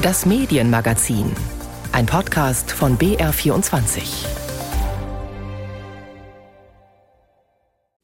[0.00, 1.32] Das Medienmagazin.
[1.90, 4.28] Ein Podcast von BR24.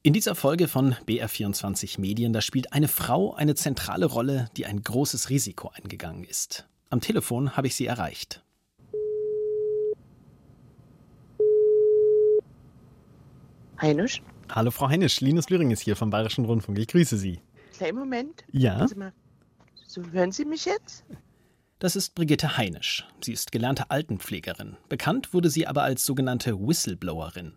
[0.03, 4.83] In dieser Folge von BR24 Medien, da spielt eine Frau eine zentrale Rolle, die ein
[4.83, 6.69] großes Risiko eingegangen ist.
[6.91, 8.43] Am Telefon habe ich sie erreicht.
[13.81, 14.21] Heinisch?
[14.51, 16.77] Hallo Frau Heinisch, Linus Lüring ist hier vom Bayerischen Rundfunk.
[16.77, 17.41] Ich grüße Sie.
[17.77, 18.43] Kleinen Moment.
[18.51, 18.85] Ja.
[19.87, 21.05] So, hören Sie mich jetzt?
[21.81, 23.07] Das ist Brigitte Heinisch.
[23.21, 24.77] Sie ist gelernte Altenpflegerin.
[24.89, 27.55] Bekannt wurde sie aber als sogenannte Whistleblowerin.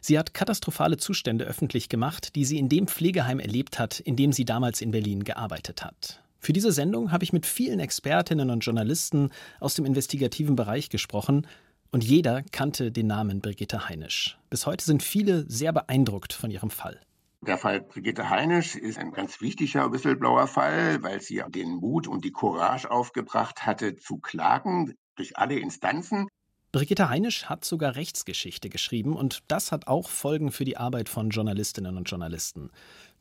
[0.00, 4.32] Sie hat katastrophale Zustände öffentlich gemacht, die sie in dem Pflegeheim erlebt hat, in dem
[4.32, 6.20] sie damals in Berlin gearbeitet hat.
[6.40, 9.30] Für diese Sendung habe ich mit vielen Expertinnen und Journalisten
[9.60, 11.46] aus dem investigativen Bereich gesprochen
[11.92, 14.38] und jeder kannte den Namen Brigitte Heinisch.
[14.48, 17.00] Bis heute sind viele sehr beeindruckt von ihrem Fall.
[17.42, 22.32] Der Fall Brigitte Heinisch ist ein ganz wichtiger Whistleblower-Fall, weil sie den Mut und die
[22.32, 26.28] Courage aufgebracht hatte, zu klagen durch alle Instanzen.
[26.70, 31.30] Brigitte Heinisch hat sogar Rechtsgeschichte geschrieben und das hat auch Folgen für die Arbeit von
[31.30, 32.70] Journalistinnen und Journalisten.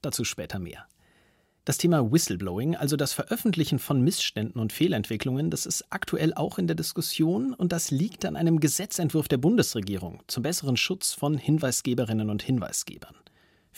[0.02, 0.86] Dazu später mehr.
[1.64, 6.68] Das Thema Whistleblowing, also das Veröffentlichen von Missständen und Fehlentwicklungen, das ist aktuell auch in
[6.68, 12.30] der Diskussion und das liegt an einem Gesetzentwurf der Bundesregierung zum besseren Schutz von Hinweisgeberinnen
[12.30, 13.16] und Hinweisgebern.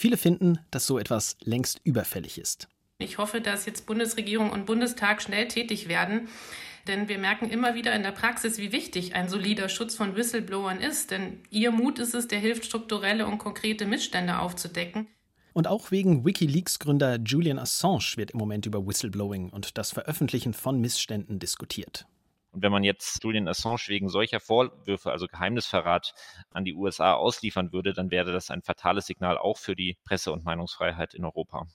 [0.01, 2.67] Viele finden, dass so etwas längst überfällig ist.
[2.97, 6.27] Ich hoffe, dass jetzt Bundesregierung und Bundestag schnell tätig werden.
[6.87, 10.79] Denn wir merken immer wieder in der Praxis, wie wichtig ein solider Schutz von Whistleblowern
[10.79, 11.11] ist.
[11.11, 15.05] Denn ihr Mut ist es, der hilft, strukturelle und konkrete Missstände aufzudecken.
[15.53, 20.81] Und auch wegen Wikileaks-Gründer Julian Assange wird im Moment über Whistleblowing und das Veröffentlichen von
[20.81, 22.07] Missständen diskutiert.
[22.51, 26.13] Und wenn man jetzt Julian Assange wegen solcher Vorwürfe, also Geheimnisverrat,
[26.51, 30.33] an die USA ausliefern würde, dann wäre das ein fatales Signal auch für die Presse-
[30.33, 31.67] und Meinungsfreiheit in Europa.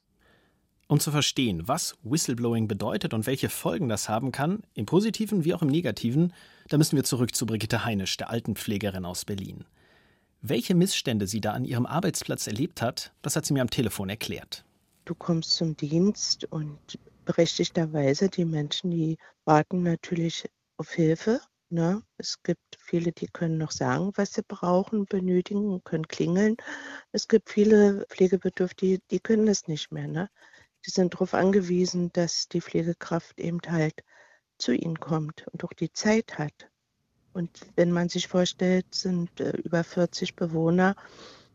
[0.88, 5.52] Um zu verstehen, was Whistleblowing bedeutet und welche Folgen das haben kann, im positiven wie
[5.52, 6.32] auch im negativen,
[6.69, 9.64] da müssen wir zurück zu Brigitte Heinisch, der Altenpflegerin aus Berlin.
[10.42, 14.10] Welche Missstände sie da an ihrem Arbeitsplatz erlebt hat, das hat sie mir am Telefon
[14.10, 14.65] erklärt.
[15.06, 16.78] Du kommst zum Dienst und
[17.25, 21.41] berechtigterweise die Menschen, die warten natürlich auf Hilfe.
[21.69, 22.03] Ne?
[22.16, 26.56] Es gibt viele, die können noch sagen, was sie brauchen, benötigen, können klingeln.
[27.12, 30.06] Es gibt viele Pflegebedürftige, die können das nicht mehr.
[30.06, 30.31] Ne?
[30.86, 34.04] Die sind darauf angewiesen, dass die Pflegekraft eben halt
[34.59, 36.70] zu ihnen kommt und auch die Zeit hat.
[37.32, 40.97] Und wenn man sich vorstellt, sind äh, über 40 Bewohner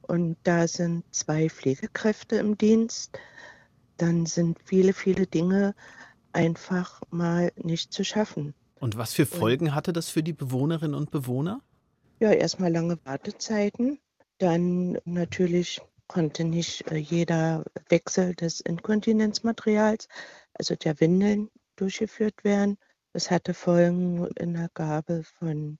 [0.01, 3.17] und da sind zwei Pflegekräfte im Dienst,
[3.97, 5.73] dann sind viele, viele Dinge
[6.33, 8.53] einfach mal nicht zu schaffen.
[8.81, 11.61] Und was für Folgen hatte das für die Bewohnerinnen und Bewohner?
[12.19, 13.99] Ja, erstmal lange Wartezeiten.
[14.39, 20.07] Dann natürlich konnte nicht äh, jeder Wechsel des Inkontinenzmaterials,
[20.55, 22.79] also der Windeln, durchgeführt werden.
[23.13, 25.77] Es hatte Folgen in der Gabe von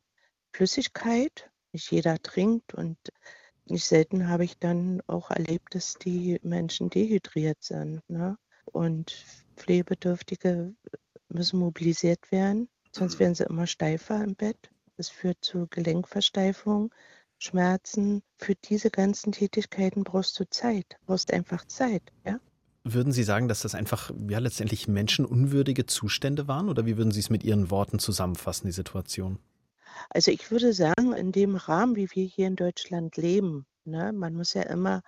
[0.54, 1.50] Flüssigkeit.
[1.72, 3.00] Nicht jeder trinkt und
[3.66, 8.08] nicht selten habe ich dann auch erlebt, dass die Menschen dehydriert sind.
[8.10, 8.38] Ne?
[8.66, 9.26] Und
[9.56, 10.76] Pflegebedürftige
[11.30, 12.70] müssen mobilisiert werden.
[12.92, 14.70] Sonst werden sie immer steifer im Bett.
[14.98, 16.94] Das führt zu Gelenkversteifung,
[17.40, 18.22] Schmerzen.
[18.38, 22.40] Für diese ganzen Tätigkeiten brauchst du Zeit, brauchst einfach Zeit, ja.
[22.84, 27.20] Würden Sie sagen, dass das einfach ja letztendlich menschenunwürdige Zustände waren oder wie würden Sie
[27.20, 29.38] es mit Ihren Worten zusammenfassen, die Situation?
[30.10, 34.34] Also ich würde sagen, in dem Rahmen, wie wir hier in Deutschland leben, ne, man
[34.34, 35.02] muss ja immer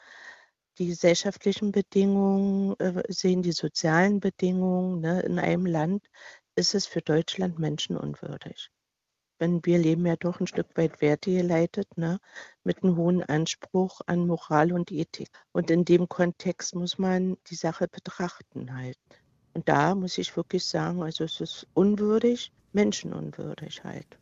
[0.77, 4.99] die gesellschaftlichen Bedingungen äh, sehen, die sozialen Bedingungen.
[4.99, 6.07] Ne, in einem Land
[6.56, 8.69] ist es für Deutschland menschenunwürdig.
[9.40, 12.19] Wenn wir leben ja doch ein Stück weit wertegeleitet, ne,
[12.64, 15.30] mit einem hohen Anspruch an Moral und Ethik.
[15.52, 18.97] Und in dem Kontext muss man die Sache betrachten halt.
[19.53, 24.18] Und da muss ich wirklich sagen, also es ist unwürdig, menschenunwürdig halt.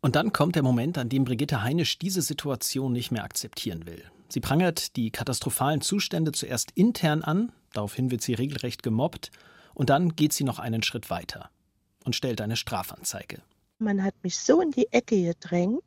[0.00, 4.02] Und dann kommt der Moment, an dem Brigitte Heinisch diese Situation nicht mehr akzeptieren will.
[4.28, 9.30] Sie prangert die katastrophalen Zustände zuerst intern an, daraufhin wird sie regelrecht gemobbt,
[9.74, 11.50] und dann geht sie noch einen Schritt weiter
[12.08, 13.42] und stellt eine Strafanzeige.
[13.78, 15.82] Man hat mich so in die Ecke gedrängt,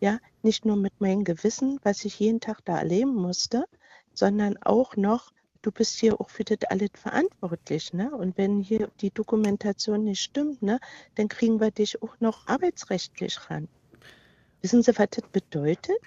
[0.00, 3.66] ja, nicht nur mit meinem Gewissen, was ich jeden Tag da erleben musste,
[4.12, 5.30] sondern auch noch,
[5.62, 8.10] du bist hier auch für das alles verantwortlich, ne?
[8.10, 10.80] Und wenn hier die Dokumentation nicht stimmt, ne,
[11.14, 13.68] dann kriegen wir dich auch noch arbeitsrechtlich ran.
[14.62, 16.00] Wissen Sie, was das bedeutet?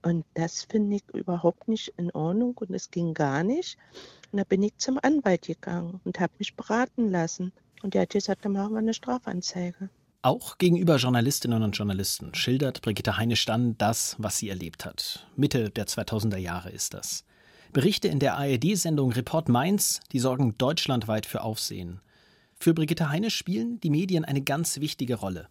[0.00, 3.76] Und das finde ich überhaupt nicht in Ordnung und es ging gar nicht.
[4.32, 7.52] Und da bin ich zum Anwalt gegangen und habe mich beraten lassen.
[7.82, 9.90] Und der hat gesagt, dann machen wir eine Strafanzeige.
[10.24, 15.26] Auch gegenüber Journalistinnen und Journalisten schildert Brigitte Heinisch dann das, was sie erlebt hat.
[15.34, 17.24] Mitte der 2000er Jahre ist das.
[17.72, 22.00] Berichte in der ARD-Sendung Report Mainz, die sorgen deutschlandweit für Aufsehen.
[22.54, 25.48] Für Brigitte Heine spielen die Medien eine ganz wichtige Rolle.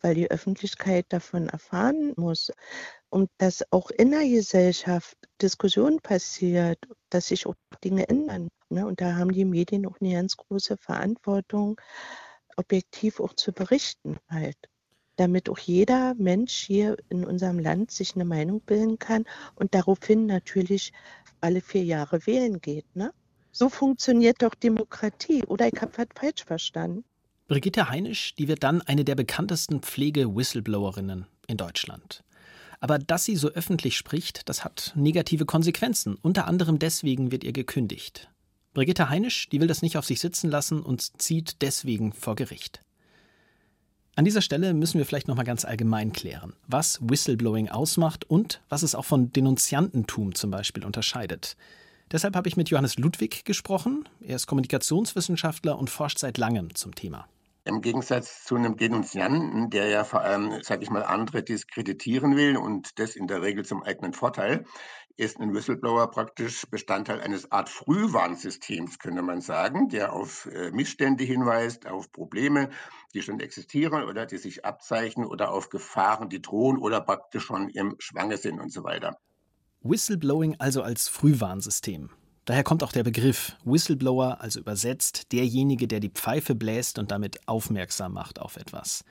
[0.00, 2.50] Weil die Öffentlichkeit davon erfahren muss
[3.14, 6.80] und dass auch in der Gesellschaft Diskussion passiert,
[7.10, 8.48] dass sich auch Dinge ändern.
[8.70, 8.84] Ne?
[8.84, 11.80] Und da haben die Medien auch eine ganz große Verantwortung,
[12.56, 14.56] objektiv auch zu berichten halt
[15.16, 20.26] damit auch jeder Mensch hier in unserem Land sich eine Meinung bilden kann und daraufhin
[20.26, 20.92] natürlich
[21.40, 22.96] alle vier Jahre wählen geht.
[22.96, 23.12] Ne?
[23.52, 25.44] So funktioniert doch Demokratie.
[25.44, 27.04] Oder ich habe was falsch verstanden.
[27.46, 32.24] Brigitte Heinisch, die wird dann eine der bekanntesten Pflege-Whistleblowerinnen in Deutschland.
[32.84, 36.18] Aber dass sie so öffentlich spricht, das hat negative Konsequenzen.
[36.20, 38.28] Unter anderem deswegen wird ihr gekündigt.
[38.74, 42.82] Brigitte Heinisch, die will das nicht auf sich sitzen lassen und zieht deswegen vor Gericht.
[44.16, 48.60] An dieser Stelle müssen wir vielleicht noch mal ganz allgemein klären, was Whistleblowing ausmacht und
[48.68, 51.56] was es auch von Denunziantentum zum Beispiel unterscheidet.
[52.12, 54.06] Deshalb habe ich mit Johannes Ludwig gesprochen.
[54.20, 57.28] Er ist Kommunikationswissenschaftler und forscht seit langem zum Thema.
[57.66, 62.58] Im Gegensatz zu einem Denunzianten, der ja vor allem, sage ich mal, andere diskreditieren will
[62.58, 64.66] und das in der Regel zum eigenen Vorteil,
[65.16, 71.24] ist ein Whistleblower praktisch Bestandteil eines Art Frühwarnsystems, könnte man sagen, der auf äh, Missstände
[71.24, 72.68] hinweist, auf Probleme,
[73.14, 77.70] die schon existieren oder die sich abzeichnen oder auf Gefahren, die drohen oder praktisch schon
[77.70, 79.16] im Schwange sind und so weiter.
[79.82, 82.10] Whistleblowing also als Frühwarnsystem.
[82.44, 87.48] Daher kommt auch der Begriff Whistleblower, also übersetzt derjenige, der die Pfeife bläst und damit
[87.48, 89.04] aufmerksam macht auf etwas.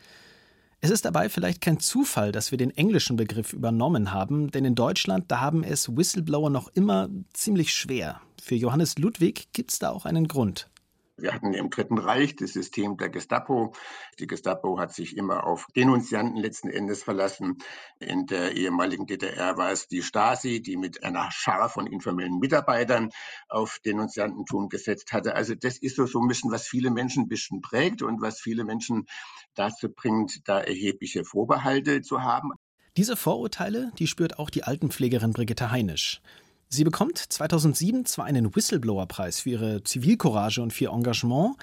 [0.81, 4.75] Es ist dabei vielleicht kein Zufall, dass wir den englischen Begriff übernommen haben, denn in
[4.75, 8.19] Deutschland, da haben es Whistleblower noch immer ziemlich schwer.
[8.41, 10.69] Für Johannes Ludwig gibt es da auch einen Grund.
[11.15, 13.73] Wir hatten im Dritten Reich das System der Gestapo.
[14.17, 17.59] Die Gestapo hat sich immer auf Denunzianten letzten Endes verlassen.
[17.99, 23.11] In der ehemaligen DDR war es die Stasi, die mit einer Schar von informellen Mitarbeitern
[23.47, 25.35] auf Denunziantentum gesetzt hatte.
[25.35, 28.41] Also das ist so, so ein bisschen, was viele Menschen ein bisschen prägt und was
[28.41, 29.05] viele Menschen
[29.53, 32.53] dazu bringt, da erhebliche Vorbehalte zu haben.
[32.97, 36.21] Diese Vorurteile, die spürt auch die Altenpflegerin Brigitte Heinisch.
[36.73, 41.55] Sie bekommt 2007 zwar einen Whistleblower-Preis für ihre Zivilcourage und für ihr Engagement,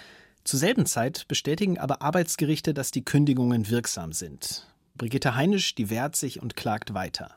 [0.44, 4.68] zur selben Zeit bestätigen aber Arbeitsgerichte, dass die Kündigungen wirksam sind.
[4.94, 7.34] Brigitte Heinisch, die wehrt sich und klagt weiter.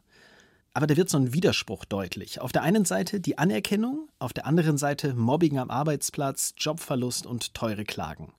[0.76, 2.42] Aber da wird so ein Widerspruch deutlich.
[2.42, 7.56] Auf der einen Seite die Anerkennung, auf der anderen Seite Mobbing am Arbeitsplatz, Jobverlust und
[7.56, 8.34] teure Klagen.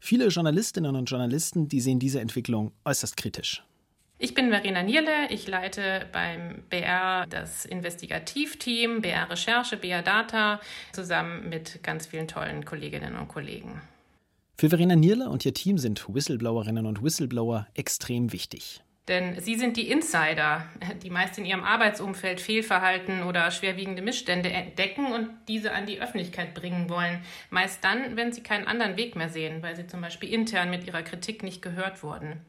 [0.00, 3.62] Viele Journalistinnen und Journalisten, die sehen diese Entwicklung äußerst kritisch.
[4.18, 10.58] Ich bin Verena Nierle, ich leite beim BR das Investigativteam, BR Recherche, BR Data,
[10.92, 13.82] zusammen mit ganz vielen tollen Kolleginnen und Kollegen.
[14.56, 18.80] Für Verena Nierle und ihr Team sind Whistleblowerinnen und Whistleblower extrem wichtig.
[19.06, 20.64] Denn sie sind die Insider,
[21.02, 26.54] die meist in ihrem Arbeitsumfeld Fehlverhalten oder schwerwiegende Missstände entdecken und diese an die Öffentlichkeit
[26.54, 27.20] bringen wollen.
[27.50, 30.86] Meist dann, wenn sie keinen anderen Weg mehr sehen, weil sie zum Beispiel intern mit
[30.86, 32.40] ihrer Kritik nicht gehört wurden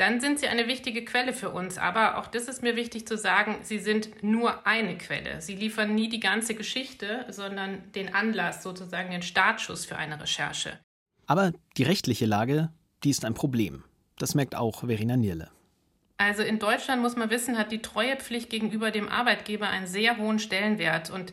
[0.00, 1.76] dann sind sie eine wichtige Quelle für uns.
[1.76, 5.42] Aber auch das ist mir wichtig zu sagen, sie sind nur eine Quelle.
[5.42, 10.78] Sie liefern nie die ganze Geschichte, sondern den Anlass, sozusagen den Startschuss für eine Recherche.
[11.26, 12.70] Aber die rechtliche Lage,
[13.04, 13.84] die ist ein Problem.
[14.18, 15.50] Das merkt auch Verena Nierle.
[16.16, 20.38] Also in Deutschland muss man wissen, hat die Treuepflicht gegenüber dem Arbeitgeber einen sehr hohen
[20.38, 21.08] Stellenwert.
[21.08, 21.32] Und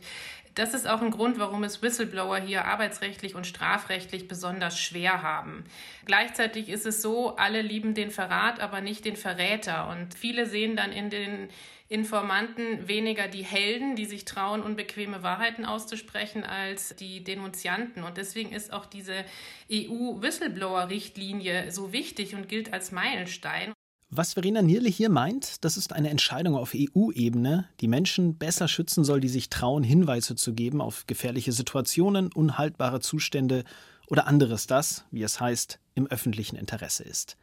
[0.58, 5.64] das ist auch ein Grund, warum es Whistleblower hier arbeitsrechtlich und strafrechtlich besonders schwer haben.
[6.04, 9.88] Gleichzeitig ist es so, alle lieben den Verrat, aber nicht den Verräter.
[9.88, 11.48] Und viele sehen dann in den
[11.88, 18.02] Informanten weniger die Helden, die sich trauen, unbequeme Wahrheiten auszusprechen, als die Denunzianten.
[18.02, 19.24] Und deswegen ist auch diese
[19.72, 23.72] EU-Whistleblower-Richtlinie so wichtig und gilt als Meilenstein.
[24.10, 29.04] Was Verena Nierle hier meint, das ist eine Entscheidung auf EU-Ebene, die Menschen besser schützen
[29.04, 33.64] soll, die sich trauen, Hinweise zu geben auf gefährliche Situationen, unhaltbare Zustände
[34.06, 37.36] oder anderes, das, wie es heißt, im öffentlichen Interesse ist.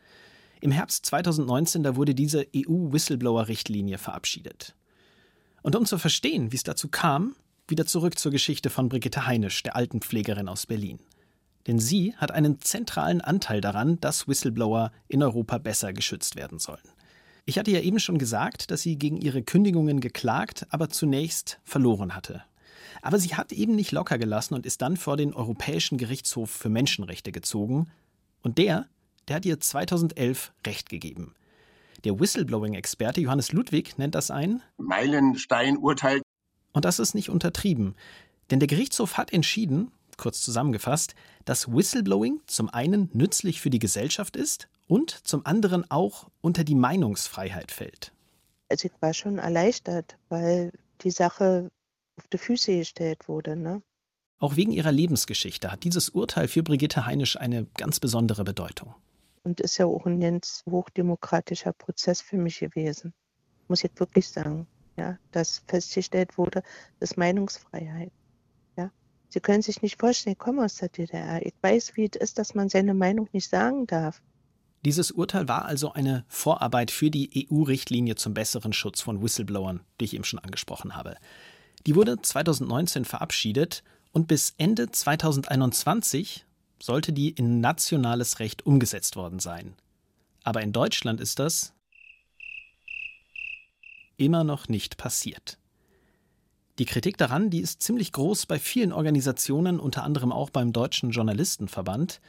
[0.60, 4.74] Im Herbst 2019, da wurde diese EU-Whistleblower-Richtlinie verabschiedet.
[5.62, 7.36] Und um zu verstehen, wie es dazu kam,
[7.68, 10.98] wieder zurück zur Geschichte von Brigitte Heinisch, der Altenpflegerin aus Berlin.
[11.68, 16.88] Denn sie hat einen zentralen Anteil daran, dass Whistleblower in Europa besser geschützt werden sollen.
[17.46, 22.16] Ich hatte ja eben schon gesagt, dass sie gegen ihre Kündigungen geklagt, aber zunächst verloren
[22.16, 22.44] hatte.
[23.02, 26.70] Aber sie hat eben nicht locker gelassen und ist dann vor den Europäischen Gerichtshof für
[26.70, 27.92] Menschenrechte gezogen.
[28.42, 28.88] Und der,
[29.28, 31.36] der hat ihr 2011 Recht gegeben.
[32.04, 36.22] Der Whistleblowing-Experte Johannes Ludwig nennt das ein Meilenstein-Urteil.
[36.74, 37.96] Und das ist nicht untertrieben.
[38.50, 44.36] Denn der Gerichtshof hat entschieden, kurz zusammengefasst, dass Whistleblowing zum einen nützlich für die Gesellschaft
[44.36, 48.12] ist und zum anderen auch unter die Meinungsfreiheit fällt.
[48.70, 51.72] Also ich war schon erleichtert, weil die Sache
[52.18, 53.56] auf die Füße gestellt wurde.
[53.56, 53.82] Ne?
[54.40, 58.96] Auch wegen ihrer Lebensgeschichte hat dieses Urteil für Brigitte Heinisch eine ganz besondere Bedeutung.
[59.44, 63.14] Und ist ja auch ein ganz hochdemokratischer Prozess für mich gewesen.
[63.68, 64.68] Muss ich jetzt wirklich sagen.
[64.98, 66.64] Ja, dass festgestellt wurde,
[67.00, 68.12] dass Meinungsfreiheit.
[69.36, 71.46] Sie können sich nicht vorstellen, ich komme aus der DDR.
[71.46, 74.22] Ich weiß, wie es ist, dass man seine Meinung nicht sagen darf.
[74.86, 80.06] Dieses Urteil war also eine Vorarbeit für die EU-Richtlinie zum besseren Schutz von Whistleblowern, die
[80.06, 81.18] ich eben schon angesprochen habe.
[81.86, 86.46] Die wurde 2019 verabschiedet und bis Ende 2021
[86.82, 89.76] sollte die in nationales Recht umgesetzt worden sein.
[90.46, 91.74] Aber in Deutschland ist das
[94.16, 95.58] immer noch nicht passiert.
[96.78, 101.12] Die Kritik daran, die ist ziemlich groß bei vielen Organisationen, unter anderem auch beim Deutschen
[101.12, 102.20] Journalistenverband.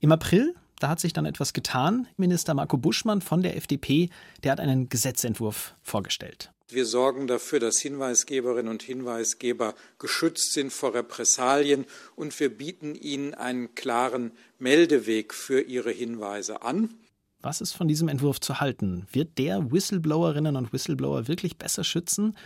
[0.00, 2.06] Im April, da hat sich dann etwas getan.
[2.18, 4.10] Minister Marco Buschmann von der FDP,
[4.44, 6.52] der hat einen Gesetzentwurf vorgestellt.
[6.70, 13.32] Wir sorgen dafür, dass Hinweisgeberinnen und Hinweisgeber geschützt sind vor Repressalien und wir bieten ihnen
[13.32, 16.90] einen klaren Meldeweg für ihre Hinweise an.
[17.40, 19.06] Was ist von diesem Entwurf zu halten?
[19.12, 22.36] Wird der Whistleblowerinnen und Whistleblower wirklich besser schützen?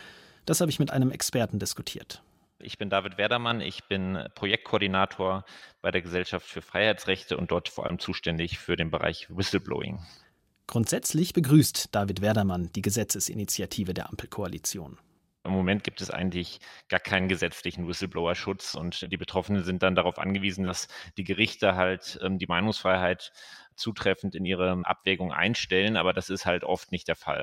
[0.45, 2.23] Das habe ich mit einem Experten diskutiert.
[2.59, 5.45] Ich bin David Werdermann, ich bin Projektkoordinator
[5.81, 9.99] bei der Gesellschaft für Freiheitsrechte und dort vor allem zuständig für den Bereich Whistleblowing.
[10.69, 14.99] Grundsätzlich begrüßt David Werdermann die Gesetzesinitiative der Ampelkoalition.
[15.45, 20.19] Im Moment gibt es eigentlich gar keinen gesetzlichen Whistleblower-Schutz und die Betroffenen sind dann darauf
[20.19, 23.33] angewiesen, dass die Gerichte halt ähm, die Meinungsfreiheit
[23.75, 27.43] zutreffend in ihre Abwägung einstellen, aber das ist halt oft nicht der Fall.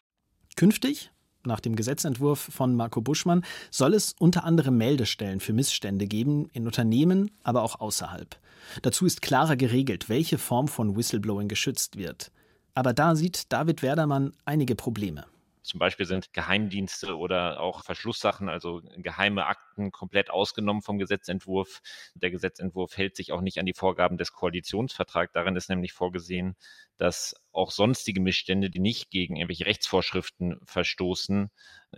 [0.55, 1.11] Künftig,
[1.46, 6.65] nach dem Gesetzentwurf von Marco Buschmann, soll es unter anderem Meldestellen für Missstände geben, in
[6.65, 8.38] Unternehmen, aber auch außerhalb.
[8.81, 12.31] Dazu ist klarer geregelt, welche Form von Whistleblowing geschützt wird.
[12.75, 15.25] Aber da sieht David Werdermann einige Probleme.
[15.61, 21.81] Zum Beispiel sind Geheimdienste oder auch Verschlusssachen, also geheime Akten, komplett ausgenommen vom Gesetzentwurf.
[22.15, 25.33] Der Gesetzentwurf hält sich auch nicht an die Vorgaben des Koalitionsvertrags.
[25.33, 26.55] Darin ist nämlich vorgesehen,
[26.97, 31.49] dass auch sonstige Missstände, die nicht gegen irgendwelche Rechtsvorschriften verstoßen,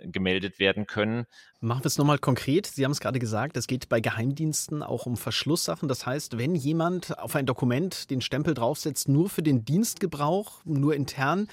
[0.04, 1.26] gemeldet werden können.
[1.60, 2.66] Machen wir es nochmal konkret.
[2.66, 5.90] Sie haben es gerade gesagt, es geht bei Geheimdiensten auch um Verschlusssachen.
[5.90, 10.96] Das heißt, wenn jemand auf ein Dokument den Stempel draufsetzt, nur für den Dienstgebrauch, nur
[10.96, 11.48] intern,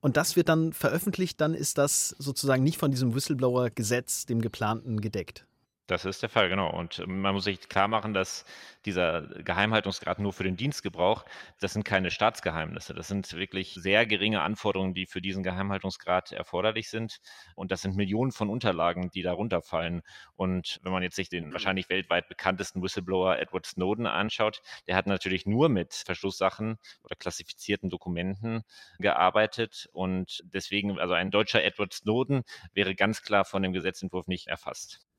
[0.00, 5.00] und das wird dann veröffentlicht, dann ist das sozusagen nicht von diesem Whistleblower-Gesetz, dem geplanten,
[5.00, 5.46] gedeckt.
[5.90, 6.70] Das ist der Fall, genau.
[6.70, 8.44] Und ähm, man muss sich klar machen, dass
[8.84, 11.24] dieser Geheimhaltungsgrad nur für den Dienstgebrauch,
[11.58, 12.94] das sind keine Staatsgeheimnisse.
[12.94, 17.18] Das sind wirklich sehr geringe Anforderungen, die für diesen Geheimhaltungsgrad erforderlich sind.
[17.56, 20.02] Und das sind Millionen von Unterlagen, die darunter fallen.
[20.36, 25.08] Und wenn man jetzt sich den wahrscheinlich weltweit bekanntesten Whistleblower Edward Snowden anschaut, der hat
[25.08, 28.62] natürlich nur mit Verschlusssachen oder klassifizierten Dokumenten
[29.00, 29.88] gearbeitet.
[29.92, 32.42] Und deswegen, also ein deutscher Edward Snowden
[32.74, 35.09] wäre ganz klar von dem Gesetzentwurf nicht erfasst.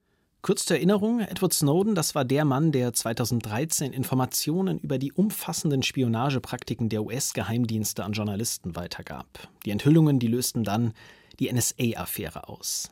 [0.41, 5.83] Kurz zur Erinnerung, Edward Snowden, das war der Mann, der 2013 Informationen über die umfassenden
[5.83, 9.27] Spionagepraktiken der US-Geheimdienste an Journalisten weitergab.
[9.65, 10.93] Die Enthüllungen, die lösten dann
[11.39, 12.89] die NSA-Affäre aus.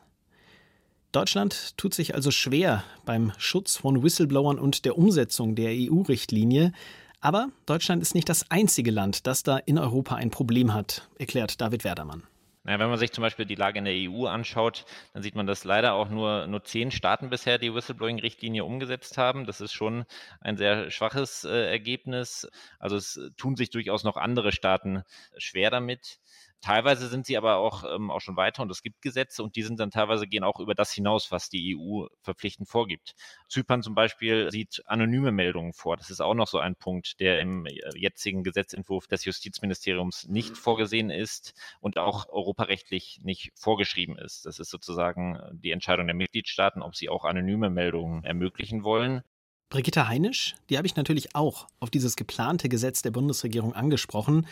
[1.10, 6.72] Deutschland tut sich also schwer beim Schutz von Whistleblowern und der Umsetzung der EU-Richtlinie.
[7.20, 11.60] Aber Deutschland ist nicht das einzige Land, das da in Europa ein Problem hat, erklärt
[11.60, 12.22] David Werdermann.
[12.62, 15.46] Naja, wenn man sich zum Beispiel die Lage in der EU anschaut, dann sieht man,
[15.46, 19.46] dass leider auch nur, nur zehn Staaten bisher die Whistleblowing-Richtlinie umgesetzt haben.
[19.46, 20.04] Das ist schon
[20.40, 22.48] ein sehr schwaches äh, Ergebnis.
[22.78, 25.04] Also es tun sich durchaus noch andere Staaten
[25.38, 26.18] schwer damit.
[26.60, 29.62] Teilweise sind sie aber auch, ähm, auch schon weiter und es gibt Gesetze und die
[29.62, 33.14] sind dann teilweise gehen auch über das hinaus, was die EU verpflichtend vorgibt.
[33.48, 35.96] Zypern zum Beispiel sieht anonyme Meldungen vor.
[35.96, 40.56] Das ist auch noch so ein Punkt, der im äh, jetzigen Gesetzentwurf des Justizministeriums nicht
[40.56, 44.44] vorgesehen ist und auch europarechtlich nicht vorgeschrieben ist.
[44.44, 49.22] Das ist sozusagen die Entscheidung der Mitgliedstaaten, ob sie auch anonyme Meldungen ermöglichen wollen.
[49.70, 54.46] Brigitte Heinisch, die habe ich natürlich auch auf dieses geplante Gesetz der Bundesregierung angesprochen.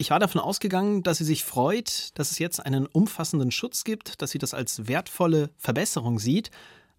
[0.00, 4.22] Ich war davon ausgegangen, dass sie sich freut, dass es jetzt einen umfassenden Schutz gibt,
[4.22, 6.50] dass sie das als wertvolle Verbesserung sieht.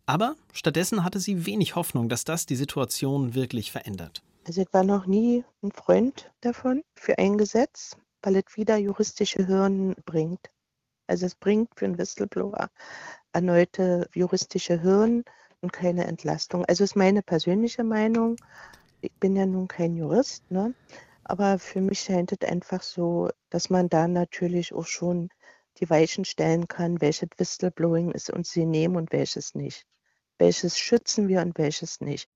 [0.06, 4.22] Aber stattdessen hatte sie wenig Hoffnung, dass das die Situation wirklich verändert.
[4.46, 9.48] Also ich war noch nie ein Freund davon für ein Gesetz, weil es wieder juristische
[9.48, 10.52] Hürden bringt.
[11.08, 12.70] Also es bringt für einen Whistleblower
[13.34, 15.26] erneute juristische Hürden
[15.62, 16.66] und keine Entlastung.
[16.66, 18.36] Also ist meine persönliche Meinung.
[19.02, 20.76] Ich bin ja nun kein Jurist, ne?
[21.24, 25.30] Aber für mich scheint es einfach so, dass man da natürlich auch schon
[25.80, 29.86] die Weichen stellen kann, welches Whistleblowing ist uns sie nehmen und welches nicht.
[30.38, 32.28] Welches schützen wir und welches nicht.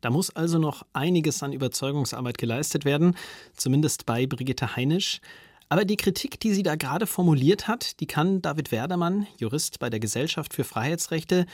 [0.00, 3.16] Da muss also noch einiges an Überzeugungsarbeit geleistet werden,
[3.56, 5.20] zumindest bei Brigitte Heinisch.
[5.68, 9.90] Aber die Kritik, die sie da gerade formuliert hat, die kann David Werdermann, Jurist bei
[9.90, 11.46] der Gesellschaft für Freiheitsrechte,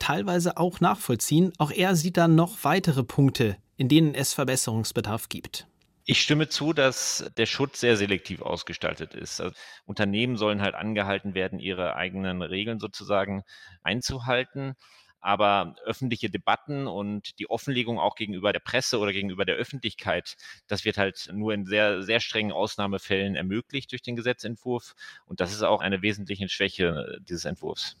[0.00, 1.52] teilweise auch nachvollziehen.
[1.58, 5.68] Auch er sieht da noch weitere Punkte, in denen es Verbesserungsbedarf gibt.
[6.04, 9.40] Ich stimme zu, dass der Schutz sehr selektiv ausgestaltet ist.
[9.40, 9.54] Also
[9.84, 13.44] Unternehmen sollen halt angehalten werden, ihre eigenen Regeln sozusagen
[13.82, 14.74] einzuhalten.
[15.22, 20.86] Aber öffentliche Debatten und die Offenlegung auch gegenüber der Presse oder gegenüber der Öffentlichkeit, das
[20.86, 24.94] wird halt nur in sehr, sehr strengen Ausnahmefällen ermöglicht durch den Gesetzentwurf.
[25.26, 27.96] Und das ist auch eine wesentliche Schwäche dieses Entwurfs.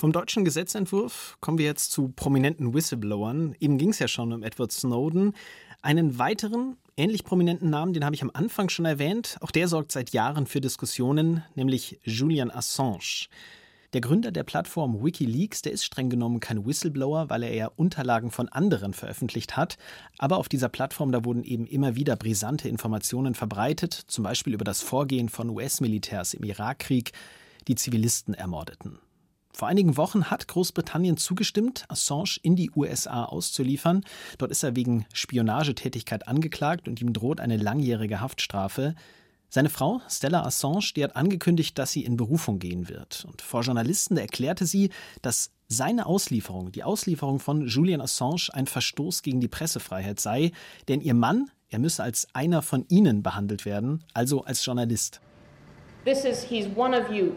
[0.00, 3.54] Vom deutschen Gesetzentwurf kommen wir jetzt zu prominenten Whistleblowern.
[3.60, 5.34] Eben ging es ja schon um Edward Snowden.
[5.82, 9.38] Einen weiteren, ähnlich prominenten Namen, den habe ich am Anfang schon erwähnt.
[9.40, 13.28] Auch der sorgt seit Jahren für Diskussionen, nämlich Julian Assange.
[13.94, 18.30] Der Gründer der Plattform Wikileaks, der ist streng genommen kein Whistleblower, weil er eher Unterlagen
[18.30, 19.78] von anderen veröffentlicht hat.
[20.18, 24.64] Aber auf dieser Plattform, da wurden eben immer wieder brisante Informationen verbreitet, zum Beispiel über
[24.64, 27.12] das Vorgehen von US-Militärs im Irakkrieg,
[27.68, 28.98] die Zivilisten ermordeten.
[29.52, 34.04] Vor einigen Wochen hat Großbritannien zugestimmt, Assange in die USA auszuliefern.
[34.38, 38.94] Dort ist er wegen Spionagetätigkeit angeklagt und ihm droht eine langjährige Haftstrafe.
[39.48, 43.26] Seine Frau, Stella Assange, die hat angekündigt, dass sie in Berufung gehen wird.
[43.28, 44.90] Und vor Journalisten erklärte sie,
[45.22, 50.52] dass seine Auslieferung, die Auslieferung von Julian Assange, ein Verstoß gegen die Pressefreiheit sei,
[50.88, 55.20] denn ihr Mann, er müsse als einer von ihnen behandelt werden, also als Journalist.
[56.04, 57.32] This is he's one of you.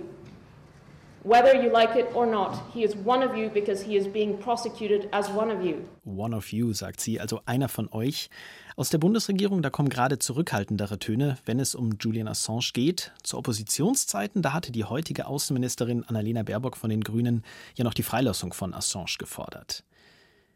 [1.26, 4.38] Whether you like it or not, he is one of you because he is being
[4.38, 5.76] prosecuted as one of you.
[6.04, 8.30] One of you, sagt sie, also einer von euch.
[8.76, 13.14] Aus der Bundesregierung, da kommen gerade zurückhaltendere Töne, wenn es um Julian Assange geht.
[13.24, 18.04] Zu Oppositionszeiten, da hatte die heutige Außenministerin Annalena Baerbock von den Grünen ja noch die
[18.04, 19.86] Freilassung von Assange gefordert.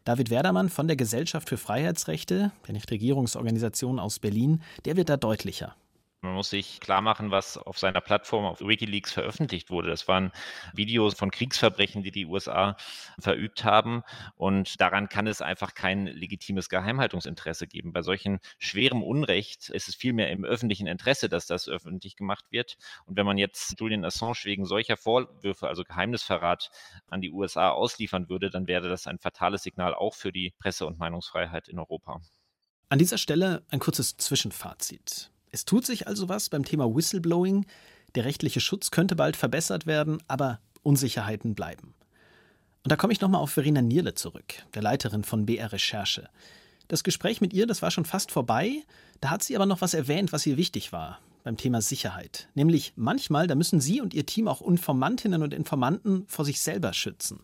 [0.03, 5.75] David Werdermann von der Gesellschaft für Freiheitsrechte, der Nichtregierungsorganisation aus Berlin, der wird da deutlicher.
[6.21, 9.89] Man muss sich klar machen, was auf seiner Plattform auf Wikileaks veröffentlicht wurde.
[9.89, 10.31] Das waren
[10.73, 12.75] Videos von Kriegsverbrechen, die die USA
[13.19, 14.01] verübt haben.
[14.35, 17.93] Und daran kann es einfach kein legitimes Geheimhaltungsinteresse geben.
[17.93, 22.77] Bei solchen schwerem Unrecht ist es vielmehr im öffentlichen Interesse, dass das öffentlich gemacht wird.
[23.05, 26.71] Und wenn man jetzt Julian Assange wegen solcher Vorwürfe, also Geheimnisverrat,
[27.09, 30.87] an die USA ausliefern würde, dann wäre das ein fatales Signal auch für die Presse-
[30.87, 32.21] und Meinungsfreiheit in Europa.
[32.89, 35.31] An dieser Stelle ein kurzes Zwischenfazit.
[35.51, 37.65] Es tut sich also was beim Thema Whistleblowing.
[38.15, 41.93] Der rechtliche Schutz könnte bald verbessert werden, aber Unsicherheiten bleiben.
[42.83, 46.29] Und da komme ich nochmal auf Verena Nierle zurück, der Leiterin von BR Recherche.
[46.87, 48.83] Das Gespräch mit ihr, das war schon fast vorbei.
[49.19, 52.49] Da hat sie aber noch was erwähnt, was ihr wichtig war beim Thema Sicherheit.
[52.55, 56.91] Nämlich manchmal, da müssen Sie und Ihr Team auch Informantinnen und Informanten vor sich selber
[56.91, 57.39] schützen.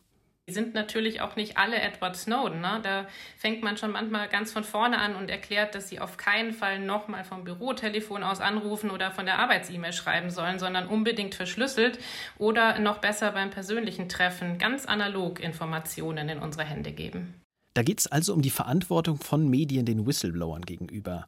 [0.49, 2.60] Sind natürlich auch nicht alle Edward Snowden.
[2.60, 2.82] Ne?
[2.84, 6.51] Da fängt man schon manchmal ganz von vorne an und erklärt, dass sie auf keinen
[6.51, 11.97] Fall nochmal vom Bürotelefon aus anrufen oder von der Arbeits-E-Mail schreiben sollen, sondern unbedingt verschlüsselt
[12.38, 17.36] oder noch besser beim persönlichen Treffen ganz analog Informationen in unsere Hände geben.
[17.73, 21.27] Da geht es also um die Verantwortung von Medien den Whistleblowern gegenüber.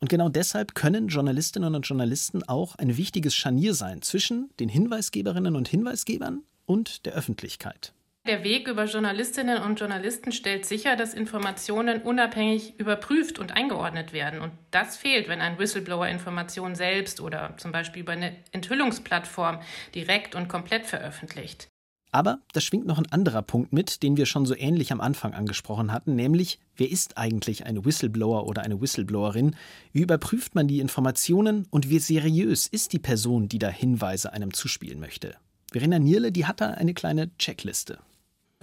[0.00, 5.54] Und genau deshalb können Journalistinnen und Journalisten auch ein wichtiges Scharnier sein zwischen den Hinweisgeberinnen
[5.54, 7.92] und Hinweisgebern und der Öffentlichkeit.
[8.26, 14.40] Der Weg über Journalistinnen und Journalisten stellt sicher, dass Informationen unabhängig überprüft und eingeordnet werden.
[14.40, 19.60] Und das fehlt, wenn ein Whistleblower Informationen selbst oder zum Beispiel über eine Enthüllungsplattform
[19.94, 21.68] direkt und komplett veröffentlicht.
[22.12, 25.32] Aber da schwingt noch ein anderer Punkt mit, den wir schon so ähnlich am Anfang
[25.32, 29.56] angesprochen hatten, nämlich wer ist eigentlich ein Whistleblower oder eine Whistleblowerin?
[29.92, 34.52] Wie überprüft man die Informationen und wie seriös ist die Person, die da Hinweise einem
[34.52, 35.36] zuspielen möchte?
[35.72, 37.98] Verena Nierle, die hat da eine kleine Checkliste.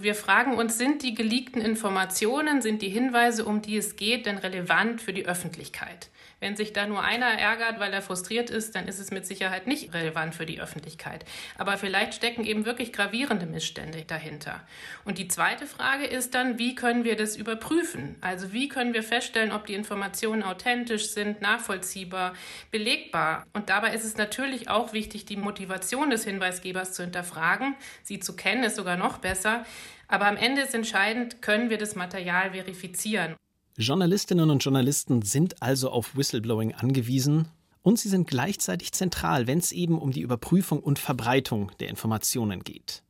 [0.00, 4.38] Wir fragen uns, sind die geleakten Informationen, sind die Hinweise, um die es geht, denn
[4.38, 6.08] relevant für die Öffentlichkeit?
[6.40, 9.66] Wenn sich da nur einer ärgert, weil er frustriert ist, dann ist es mit Sicherheit
[9.66, 11.24] nicht relevant für die Öffentlichkeit.
[11.56, 14.60] Aber vielleicht stecken eben wirklich gravierende Missstände dahinter.
[15.04, 18.16] Und die zweite Frage ist dann, wie können wir das überprüfen?
[18.20, 22.34] Also wie können wir feststellen, ob die Informationen authentisch sind, nachvollziehbar,
[22.70, 23.44] belegbar?
[23.52, 27.74] Und dabei ist es natürlich auch wichtig, die Motivation des Hinweisgebers zu hinterfragen.
[28.04, 29.64] Sie zu kennen ist sogar noch besser.
[30.06, 33.36] Aber am Ende ist entscheidend, können wir das Material verifizieren.
[33.80, 37.46] Journalistinnen und Journalisten sind also auf Whistleblowing angewiesen
[37.82, 42.64] und sie sind gleichzeitig zentral, wenn es eben um die Überprüfung und Verbreitung der Informationen
[42.64, 43.04] geht.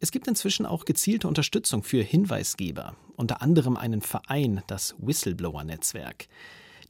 [0.00, 6.26] Es gibt inzwischen auch gezielte Unterstützung für Hinweisgeber, unter anderem einen Verein, das Whistleblower-Netzwerk.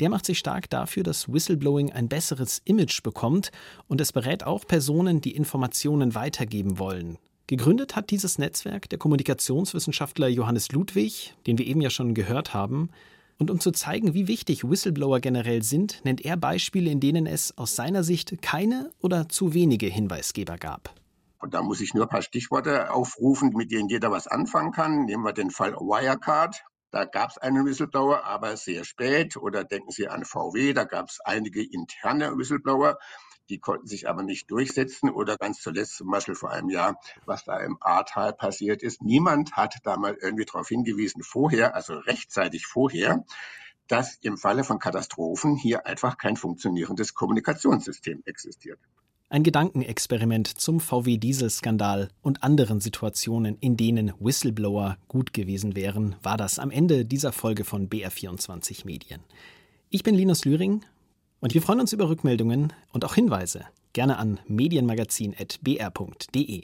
[0.00, 3.52] Der macht sich stark dafür, dass Whistleblowing ein besseres Image bekommt
[3.88, 7.18] und es berät auch Personen, die Informationen weitergeben wollen,
[7.48, 12.90] Gegründet hat dieses Netzwerk der Kommunikationswissenschaftler Johannes Ludwig, den wir eben ja schon gehört haben.
[13.38, 17.56] Und um zu zeigen, wie wichtig Whistleblower generell sind, nennt er Beispiele, in denen es
[17.56, 20.94] aus seiner Sicht keine oder zu wenige Hinweisgeber gab.
[21.38, 25.06] Und da muss ich nur ein paar Stichworte aufrufen, mit denen jeder was anfangen kann.
[25.06, 26.62] Nehmen wir den Fall Wirecard.
[26.90, 29.36] Da gab es einen Whistleblower, aber sehr spät.
[29.36, 32.98] Oder denken Sie an VW, da gab es einige interne Whistleblower.
[33.50, 37.44] Die konnten sich aber nicht durchsetzen oder ganz zuletzt zum Beispiel vor einem Jahr, was
[37.44, 39.02] da im Ahrtal passiert ist.
[39.02, 43.24] Niemand hat da mal irgendwie darauf hingewiesen vorher, also rechtzeitig vorher,
[43.86, 48.78] dass im Falle von Katastrophen hier einfach kein funktionierendes Kommunikationssystem existiert.
[49.30, 56.58] Ein Gedankenexperiment zum VW-Dieselskandal und anderen Situationen, in denen Whistleblower gut gewesen wären, war das
[56.58, 59.20] am Ende dieser Folge von BR24 Medien.
[59.90, 60.82] Ich bin Linus Lühring
[61.40, 63.66] und wir freuen uns über Rückmeldungen und auch Hinweise.
[63.92, 66.62] Gerne an medienmagazin.br.de.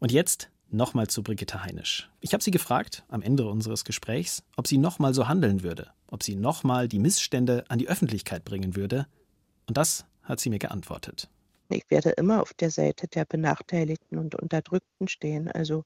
[0.00, 2.10] Und jetzt nochmal zu Brigitte Heinisch.
[2.20, 6.24] Ich habe sie gefragt, am Ende unseres Gesprächs, ob sie nochmal so handeln würde, ob
[6.24, 9.06] sie nochmal die Missstände an die Öffentlichkeit bringen würde.
[9.66, 11.30] Und das hat sie mir geantwortet.
[11.70, 15.50] Ich werde immer auf der Seite der Benachteiligten und Unterdrückten stehen.
[15.50, 15.84] Also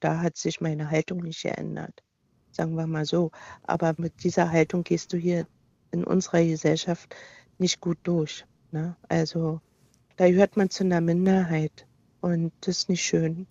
[0.00, 2.02] da hat sich meine Haltung nicht geändert,
[2.50, 3.30] sagen wir mal so.
[3.62, 5.46] Aber mit dieser Haltung gehst du hier
[5.90, 7.14] in unserer Gesellschaft
[7.58, 8.44] nicht gut durch.
[8.70, 8.96] Ne?
[9.08, 9.60] Also
[10.16, 11.86] da gehört man zu einer Minderheit
[12.20, 13.46] und das ist nicht schön.